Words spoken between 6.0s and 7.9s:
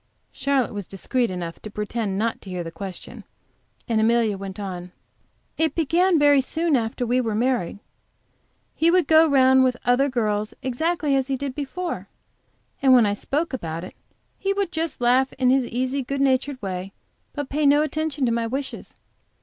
very soon after we were married.